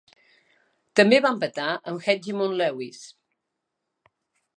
[0.99, 3.03] També va empatar amb Hedgemon Lewis.